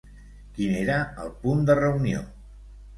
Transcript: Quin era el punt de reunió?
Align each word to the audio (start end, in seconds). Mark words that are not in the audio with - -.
Quin 0.55 0.73
era 0.79 0.97
el 1.27 1.31
punt 1.47 1.63
de 1.71 1.79
reunió? 1.85 2.27